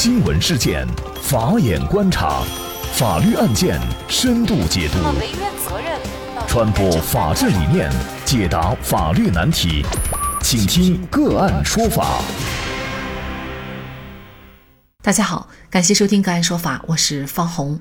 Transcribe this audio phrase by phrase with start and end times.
[0.00, 0.86] 新闻事件，
[1.20, 2.44] 法眼观察，
[2.92, 4.98] 法律案件深度解读，
[6.46, 7.90] 传播法治理念，
[8.24, 9.84] 解答法律难题，
[10.40, 12.22] 请听个案说法。
[15.02, 17.80] 大家好，感谢收听个案说法，我是方红。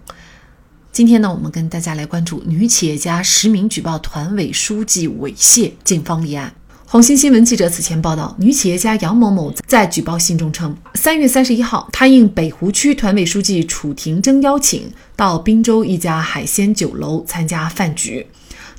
[0.91, 6.55] 今天呢，我们跟大家来关注女企业家实名举报团委书记猥亵，警方立案。
[6.89, 18.25] 红星新闻记者此前报道，女企业家杨某某在举报信中称，三月三十一号，她应北湖区团委书记楚廷征邀请，到滨州一家海鲜酒楼参加饭局。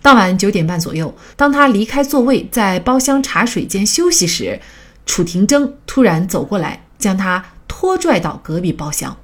[0.00, 4.58] 当晚九点半左右，当她离开座位，在包厢茶水间休息时，
[5.04, 9.14] 楚廷征突然走过来，将她拖拽到隔壁包厢。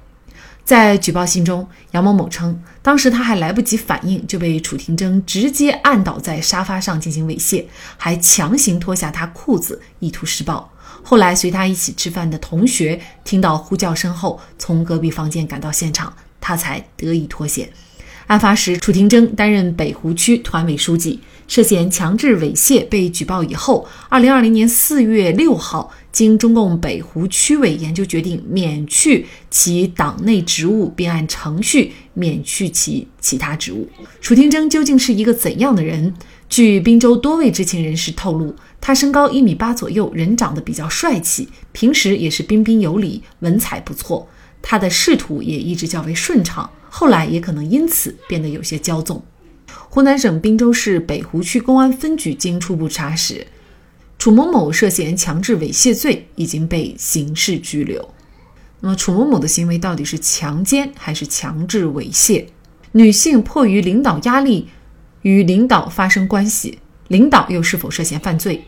[0.63, 7.65] 在举报信中，杨某某称，当时他还来不及反应，就被楚廷铮直接按倒在沙发上进行猥亵，
[7.97, 10.71] 还强行脱下他裤子，意图施暴。
[11.01, 17.67] 后来随他一起吃饭的同学听到呼叫声后，从隔壁房间赶到现场，他才得以脱险。
[18.27, 33.89] 案发时，楚廷铮担任北湖区团委书记，涉嫌强制猥亵被举报以后，二零二零年四月六号，经中共北湖区委研究决定，免去其党内职务，并按程序免去其其他职务。
[34.21, 36.13] 楚廷征究竟是一个怎样的人？
[36.47, 44.29] 据滨州多位知情人士透露，他身高一米八左右，人长得比较帅气，平时也是彬彬有礼，文采不错。
[44.61, 46.69] 他的仕途也一直较为顺畅。
[46.89, 49.21] 后来也可能因此变得有些骄纵。
[49.89, 53.45] 湖南省滨州市北湖区公安分局经初步查实，
[54.17, 58.13] 楚某某涉嫌强制猥亵罪，已经被刑事拘留。
[58.79, 62.45] 那么，楚某某的行为到底是强奸还是强制猥亵？
[62.93, 64.67] 女性迫于领导压力
[65.21, 68.63] 与领导发生关系，领导又是否涉嫌犯罪？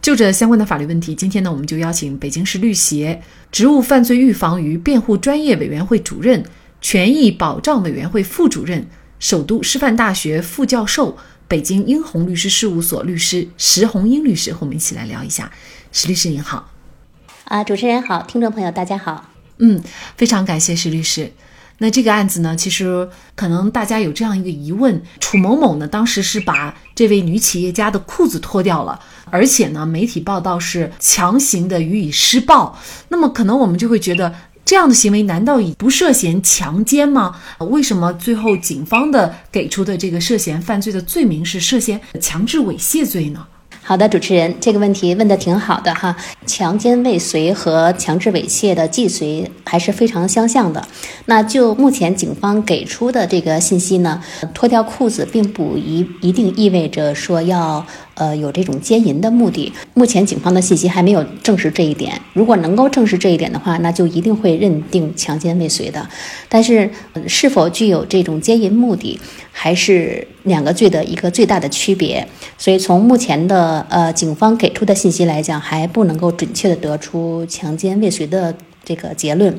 [0.00, 6.44] 就这相关的法律问题，今天呢，我们就邀请北京市律协职务犯罪预防与辩护专业委员会主任。
[6.80, 8.86] 权益保障委员会副主任、
[9.18, 11.16] 首都师范大学副教授、
[11.46, 15.52] 北京英宏律师事务所律师石红英律师和我们一起来聊一下。
[15.92, 16.70] 石律师您好，
[17.44, 19.30] 啊，主持人好，听众朋友大家好。
[19.58, 19.82] 嗯，
[20.16, 21.32] 非常感谢石律师。
[21.78, 28.98] 那这个案子呢，其实可能大家有这样一个疑问：楚某某呢，当时是把这位女企业家的裤子脱掉了，
[29.30, 32.78] 而且呢，媒体报道是强行的予以施暴。
[33.08, 34.34] 那么可能我们就会觉得。
[34.64, 37.36] 这样的行为难道已不涉嫌强奸吗？
[37.58, 43.46] 为什么最后警方的给出的这个涉嫌犯罪的罪名是涉嫌强制猥亵罪呢？
[43.86, 46.16] 好的，主持人，这个问题问的挺好的哈。
[46.46, 50.88] 强奸未遂和强制猥亵的既遂还是非常相像的。
[51.26, 54.22] 那就目前警方给出的这个信息呢，
[54.54, 57.84] 脱掉裤子并不一一定意味着说要
[58.14, 59.70] 呃有这种奸淫的目的。
[59.92, 62.18] 目前警方的信息还没有证实这一点。
[62.32, 66.08] 如果能够证实这一点的话，那就一定会认定强奸未遂的。
[66.48, 66.90] 但是
[67.26, 69.20] 是否具有这种奸淫目的，
[69.52, 72.26] 还是两个罪的一个最大的区别。
[72.56, 79.58] 所以从目前的呃，警方给出的信息来讲，还不能够准确的得出强奸未遂的这个结论。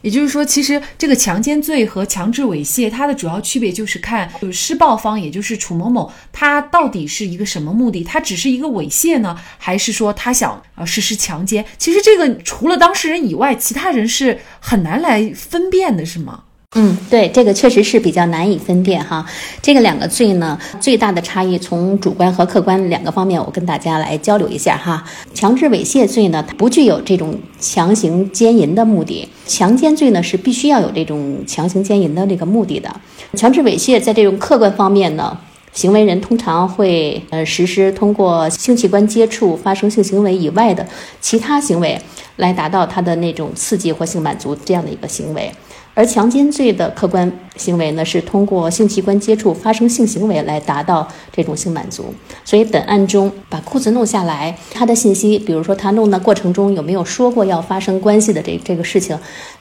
[0.00, 8.02] 也就是说，其实这个强奸罪和强制猥亵，它的主要区别就是看，就是施暴方，也就是楚某某，他到底是一个什么目的？
[8.02, 11.64] 他只是一个猥亵呢，还是说他想呃实施强奸？
[11.78, 16.42] 其实这个除了当事人以外，其他人是很难来分辨的，是吗？
[16.74, 19.26] 嗯，对，这个确实是比较难以分辨哈。
[19.60, 25.04] 这个两个罪呢，最大的差异从主观和客观两个方面，我跟大家来交流一下哈。
[25.34, 32.90] 强制猥亵罪呢，它不具有这种强行奸淫的目的；强奸罪呢，是必须要有这种强行奸淫的这个目的的。
[33.34, 35.36] 强制猥亵在这种客观方面呢，
[35.74, 40.86] 行为人通常会呃实施通过性器官接触发生性行为以外的
[41.20, 42.00] 其他行为，
[42.36, 45.52] 来达到他的那种刺激或性满足这样的一个行为。
[45.94, 52.14] 而强奸罪的客观行为呢，是通过性器官接触发生性行为来达到这种性满足。
[52.44, 59.18] 所以本案中把裤子弄下来，他的信息，比如说他弄的过程中有没有说过要发生关系的这这个事情，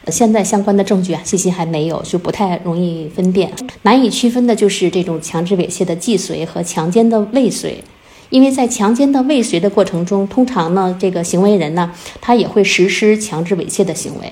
[0.07, 3.51] 现在相关的证据啊信息还没有，就不太容易分辨。
[3.81, 7.83] 难以区分的就是这种强制猥亵的既遂和强奸的未遂，
[8.30, 11.92] 因为在强奸的未遂的过程中，通常呢这个行为人呢
[12.22, 14.31] 他也会实施强制猥亵的行为。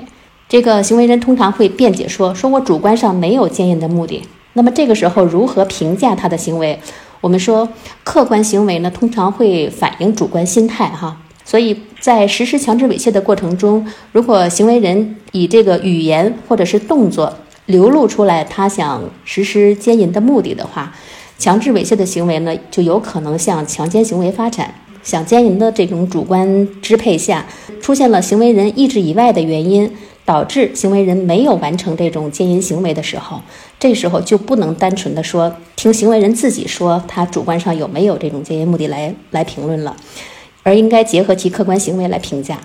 [0.50, 4.24] 这个行为人通常会辩解说：“说我主观上没有奸淫的目的。”
[4.54, 6.80] 那么这个时候如何评价他的行为？
[7.22, 7.70] 我们说，
[8.04, 11.22] 客观行为呢，通常会反映主观心态哈。
[11.46, 17.32] 所以在实施强制猥亵的过程中，如果行为人以这个语言或者是动作
[17.68, 20.92] 流露出来他想实施奸淫的目的的话，
[21.38, 24.74] 强制猥亵的行为呢，就有可能向强奸行为发展。
[25.04, 27.46] 想奸淫的这种主观支配下，
[27.80, 29.90] 出现了行为人意志以外的原因，
[30.30, 33.42] 导致行为人没有完成这种奸淫行为的时候，
[33.80, 39.98] 这时候就不能单纯的说听行为人自己说他主观上有没有这种奸淫目的来来评论了，
[40.62, 42.60] 而应该结合其客观行为来评价。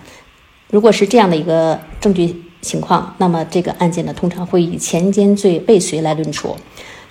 [0.71, 6.55] 如果是这样的一个证据情况，那么这个案件呢，通常会以强奸罪未遂来论处，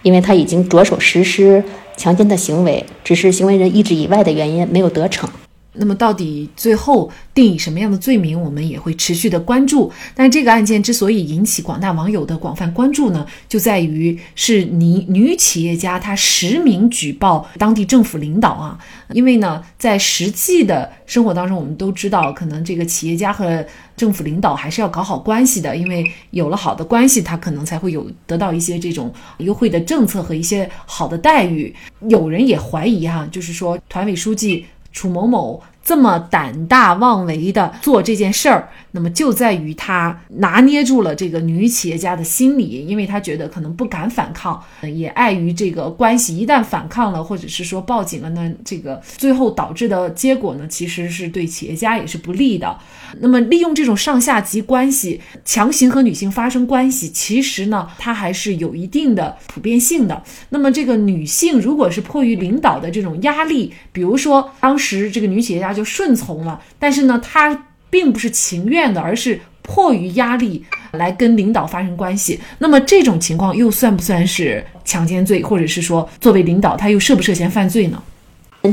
[0.04, 1.64] 因为他已经着手实施
[1.98, 5.28] 强奸的行为，只是行为人意志以外的原因没有得逞。
[5.74, 9.92] 那么到底最后定以什么样的罪名，我们也会持续的关注。
[10.14, 18.78] 但这个案件之所以引起广大网友的广泛关注呢，就在于是女女企业家她实名举报当地政府领导啊。
[19.14, 23.66] 因为呢，在实际的生活当中，我们都知道，可能这个企业家和
[23.98, 31.74] 政府领导还是要搞好关系的，因为有了好的关系，他可能才会有得到一些这种优惠的政策和一些好的待遇。
[32.10, 34.66] 有人也怀疑哈，就是说团委书记。
[34.94, 52.78] 楚某某这么胆大妄为的做这件事儿，那么就在于他拿捏住了这个女企业家的心理，因为他觉得可能不敢反抗，也碍于这个关系，一旦反抗了，或者是说报警了呢，这个最后导致的结果呢，其实是对企业家也是不利的。
[53.20, 60.24] 那么利用这种上下级关系强行和女性发生关系，其实呢，它还是有一定的普遍性的。
[60.50, 72.40] 那么这个女性如果是迫于领导的这种压力，比如说当时这个女企业家就顺从了，但是呢，他并不是情愿的，而是迫于压力来跟领导发生关系。
[72.60, 78.02] 那么这种情况又算不算是强奸罪，或者是说作为领导他又涉不涉嫌犯罪呢？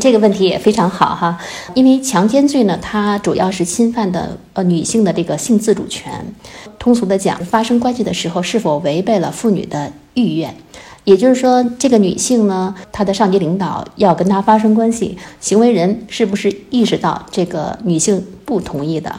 [0.00, 1.36] 这个问题也非常好哈，
[1.74, 6.12] 因为强奸罪呢，它主要是侵犯的呃女性的这个性自主权。
[6.78, 10.54] 通俗的讲，发生关系的时候是否违背了妇女的意愿，
[11.04, 19.14] 也就是说，这个女性呢，她的上级领导要跟她发生关系，行为人是不是意识到这个女性不同意的，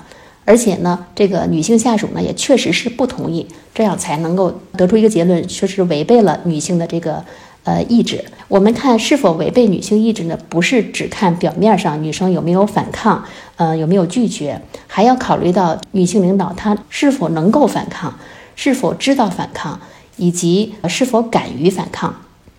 [0.45, 7.23] 而且呢，这个女性下属呢也确实是不同意，这样才能够得出一个结论，说是违背了女性的这个。
[7.63, 10.35] 呃，意志，我们看是否违背女性意志呢？
[10.49, 13.23] 不是只看表面上女生有没有反抗，
[13.55, 18.15] 呃，有没有拒绝，还要考虑到女性领导她是否能够反抗，
[18.55, 19.79] 是否知道反抗，
[20.21, 22.15] 以及是否敢于反抗。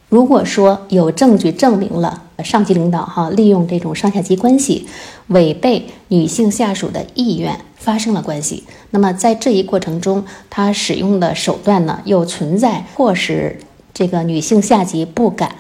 [0.09, 4.89] 如果说有证据证明了上级领导哈利用这种上下级关系，
[5.29, 13.61] 违背女性下属的意愿发生了关系，那么在这一过程中，他使用的手段呢，又存在迫使。
[13.95, 15.55] 这个女性下级不敢、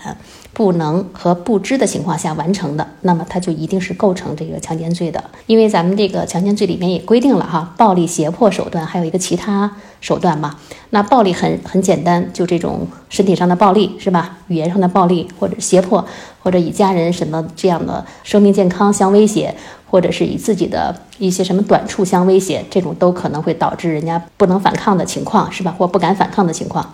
[0.54, 5.22] 不能和不知的情况下完成的，那么它就一定是构成这个强奸罪的。
[5.46, 10.56] 因为咱们这个强奸罪里面也规定了哈，暴力胁迫手段还有一个其他手段嘛。
[10.90, 14.38] 那暴力很很简单，就这种身体上的暴力是吧？
[14.48, 16.06] 语言上的暴力或者胁迫，
[16.42, 19.54] 或者以家人什么这样的生命健康相威胁，
[19.88, 25.74] 或者是以自己的一些什么短处相威胁，这种都可能会导致人家不能反抗的情况是吧？
[25.78, 26.92] 或不敢反抗的情况。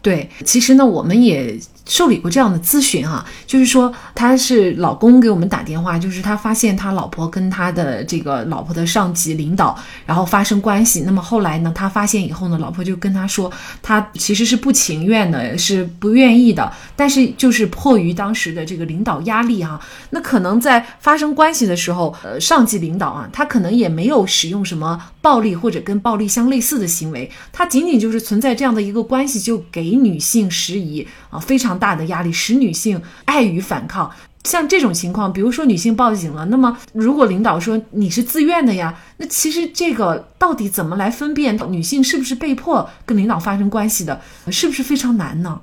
[0.00, 1.58] 对，其实呢，我们也。
[1.84, 9.76] 受理过这样的咨询哈，就是说他是老公给我们打电话，就是他发现他老婆跟他的这个老婆的上级领导
[10.06, 13.50] 然后发生关系，那么后来呢，他发现以后呢，老婆就跟他说，
[13.82, 19.80] 他其实是不情愿的，是不愿意的，但是就是迫于当时的这个领导压力哈，
[20.10, 31.71] 那可能在发生关系的时候，呃，上级领导啊，他可能也没有使用什么暴力或者跟暴力相类似的行为，他仅仅就是存在这样的一个关系，就给女性施以啊非常。
[31.78, 34.10] 大的压力使女性碍于反抗，
[34.44, 45.60] 像这种情况，比如说女性报警了，那么如果领导说你是自愿的呀，那其实这个到底怎么来分辨女性是不是被迫跟领导发生关系的，是不是非常难呢？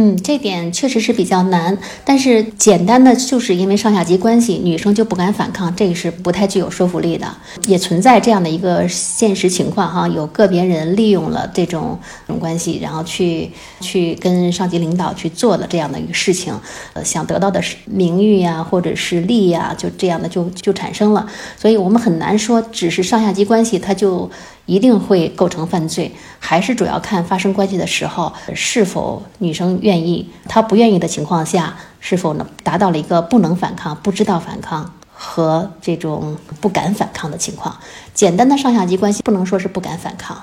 [0.00, 7.26] 嗯，这点确实是比较难，但是简单的就是因为上下级关系，女生就不敢反抗，这个是不太具有说服力的。
[7.66, 13.50] 也存在这样的一个现实情况哈，有个别人利用了这种这种关系，然后去
[13.80, 16.54] 去跟上级领导去做了这样的一个事情，
[16.92, 21.28] 呃，想得到的是名誉呀，或者是利呀，就这样的就就产生了。
[21.56, 24.30] 所以我们很难说，只是上下级关系，它就。
[24.68, 37.74] 一定会构成犯罪，还是主要看发生关系的时候是否女生愿意，她不愿意的情况下，是否能达到了一个不能反抗、不知道反抗和这种不敢反抗的情况。
[38.12, 40.38] 简单的上下级关系不能说是不敢反抗。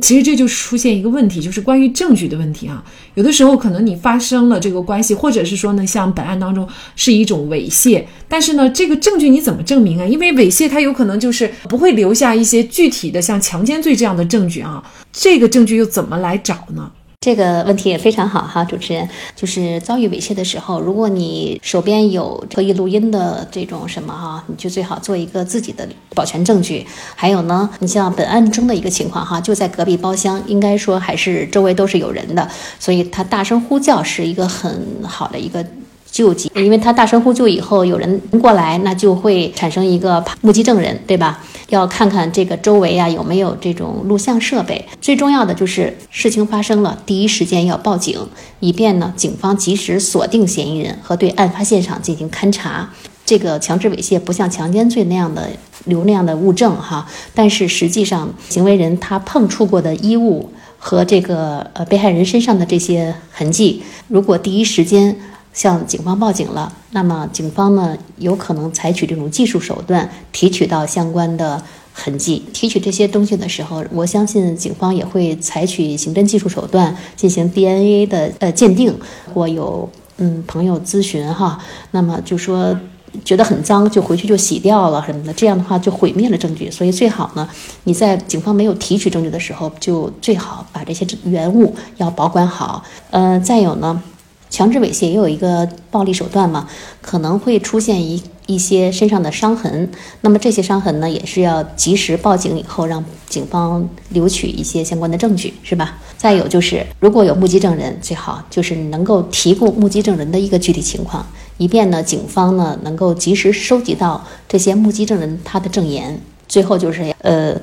[0.00, 2.84] 其实这就出现一个问题，就是关于证据的问题啊。
[3.14, 10.06] 有的时候可能你发生了这个关系，或者是说呢，像本案当中是一种猥亵，但是呢，这个证据你怎么证明啊？
[10.06, 14.82] 因为猥亵它有可能就是不会留下一些具体的像强奸罪这样的证据啊。
[15.12, 16.90] 这个证据又怎么来找呢？
[17.20, 26.86] 这个问题也非常好哈，主持人，就是遭遇猥亵的时候，如果你手边有可以录音的这种什么哈，你就最好做一个自己的保全证据。
[27.16, 32.48] 还有呢，你像本案中的一个情况哈，就在隔壁包厢，应该说还是周围都是有人的，
[32.78, 35.66] 所以他大声呼叫是一个很好的一个。
[36.10, 41.38] 救济，因为他大声呼救以后，有人过来，那就会产生一个目击证人，对吧？
[41.68, 44.86] 要看看这个周围啊有没有这种录像设备。
[45.00, 48.18] 最重要的就是事情发生了，第一时间要报警，
[48.60, 52.90] 以便呢警方及时锁定嫌疑人和对案发现场进行勘查。
[53.24, 55.50] 这个强制猥亵不像强奸罪那样的
[55.84, 65.14] 留那样的物证哈，但是实际上行为人他碰触过的衣物和这个呃被害人身上的这些痕迹，如果第一时间。
[65.52, 71.62] 向警方报警了，那么警方呢有可能采取这种技术手段提取到相关的
[71.92, 72.44] 痕迹。
[72.52, 78.94] 提取这些东西的时候，我相信警方也会采取刑侦技术手段进行 DNA 的呃鉴定。
[79.34, 81.58] 或有嗯朋友咨询哈，
[81.92, 82.76] 那么就说
[83.24, 86.70] 觉得很脏，就回去就洗掉了什么的，这样的话就毁灭了证据。
[86.70, 87.48] 所以最好呢，
[87.84, 92.82] 你在警方没有提取证据的时候，就最好把这些原物要保管好。
[93.10, 94.02] 呃，再有呢。
[94.50, 96.68] 强制猥亵也有一个暴力手段嘛，
[97.00, 99.90] 可能会出现一一些身上的伤痕，
[100.22, 105.98] 那么这些伤痕呢，也是要及时报警以后，让警方留取一些相关的证据，是吧？
[106.16, 111.26] 再有就是，如果有目击证人，最好就是能够提供目击证人的一个具体情况，
[111.58, 116.18] 以便呢，警方呢能够及时收集到这些目击证人他的证言。
[116.48, 117.54] 最后就是，呃，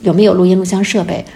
[0.00, 1.26] 有没有录音录像设备？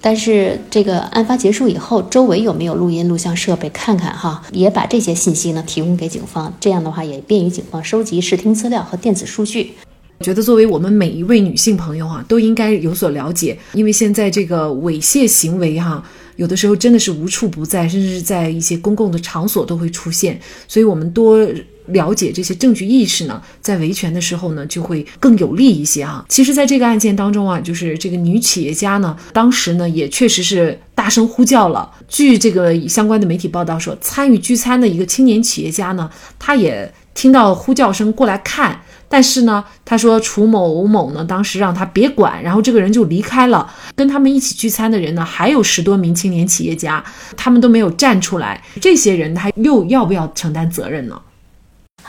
[0.00, 3.68] 但是这个案发结束以后，周围有没有录音录像设备？
[3.68, 9.72] 看看哈，也把这些信息呢提供给警方，这样的话也便于警方收集视听资料和电子数据。
[10.18, 16.02] 我觉得作为我们每一位女性朋友啊，都应该有所了解，因为现在这个猥亵行为哈，
[16.36, 21.46] 有的时候真的是无处不在，甚至是在一些公共的场所都会出现，所以我们多。
[21.92, 26.24] 了解这些证据意识呢，在维权的时候呢，就会更有利一些啊。
[26.28, 31.90] 其实，在这个案件当中啊，就是这个女企业家呢，当时呢也确实是大声呼叫了。
[32.08, 43.70] 据这个相关的媒体报道说，参与聚餐的一个青年企业家呢，他也听到呼叫声过来看，但是呢，他说楚某某呢，当时让他别管，然后这个人就离开了。
[43.94, 47.04] 跟他们一起聚餐的人呢，还有十多名青年企业家，
[47.36, 48.62] 他们都没有站出来。
[48.80, 51.20] 这些人他又要不要承担责任呢？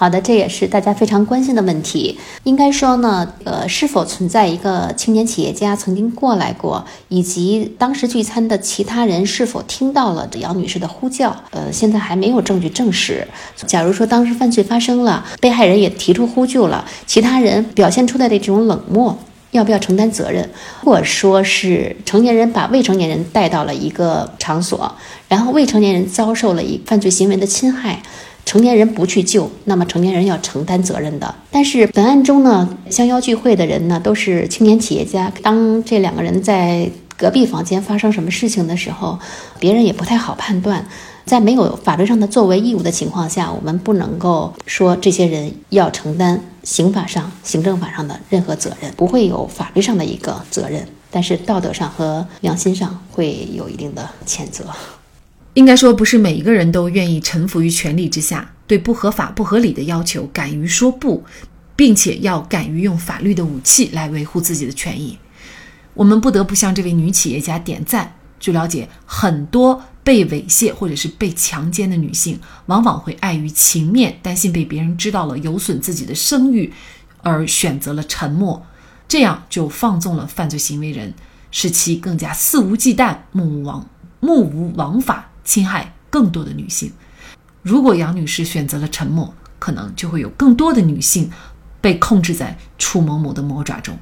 [0.02, 2.18] 好的，这也是大家非常关心的问题。
[2.44, 13.28] 应该说呢，呃，是否存在一个青年企业家曾经过来过，以及当时聚餐的其他人是否听到了杨女士的呼叫，呃，现在还没有证据证实。
[13.68, 19.16] 假如说当时犯罪发生了，被害人也提出呼救了，其他人表现出来的这种冷漠，
[19.52, 20.50] 要不要承担责任？
[20.84, 24.92] 或者说是成年人把未成年人带到了一个场所，
[25.28, 28.02] 然后未成年人遭受了一犯罪行为的侵害。
[28.46, 31.34] 成年人不去救，那么成年人要承担责任的。
[31.50, 35.32] 但是本案中呢，相邀聚会的人呢都是青年企业家。
[35.42, 39.20] 当这两个人在隔壁房间发生什么事情的时候，
[39.60, 40.86] 别人也不太好判断。
[41.24, 54.66] 在没有法律上的作为义务的情况下，我们不能够说这些人要承担刑法上、行政法上的任何责任，不会有法律上的一个责任，但是道德上和良心上会有一定的谴责。
[55.54, 61.24] 应该说，不是每一个人都愿意臣服于权力之下，对不合法、不合理的要求敢于说不，
[61.76, 65.18] 并且要敢于用法律的武器来维护自己的权益。
[65.94, 68.16] 我们不得不向这位女企业家点赞。
[68.40, 76.72] 据了解，很多被猥亵或者是被强奸的女性，往往会碍于情面，担心被别人知道了有损自己的声誉，
[77.22, 78.66] 而选择了沉默，
[79.08, 81.14] 这样就放纵了犯罪行为人，
[81.52, 83.86] 使其更加肆无忌惮、目无王
[84.22, 85.31] 目无王法。
[85.44, 86.92] 侵害更多的女性。
[87.62, 91.30] 如果杨女士选择了沉默，可能就会有更多的女性
[91.80, 93.98] 被控制在楚某某的魔爪中。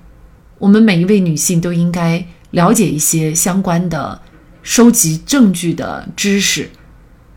[0.58, 4.22] 我们每一位女性都应该了解一些相关的
[4.64, 6.70] 收集证据的知识，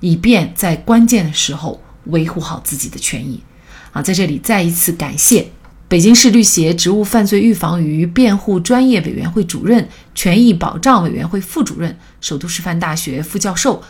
[0.01, 3.43] 以便在关键的时候维护好自己的权益。
[3.93, 5.49] 啊，在这里再一次感谢
[5.93, 11.95] 北京市律协职务犯罪预防与辩护专业委员会主任、权益保障委员会副主任。
[12.19, 13.83] 首都师范大学副教授，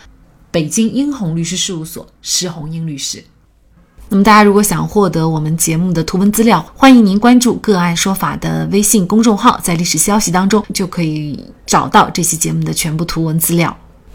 [0.50, 3.22] 北京英宏律师事务所施红英律师。
[4.08, 13.78] 那么，大家如果想获得我们节目的图文资料，欢迎您关注“个案说法”的微信公众号，在历史消息当中就可以找到这期节目的全部图文资料。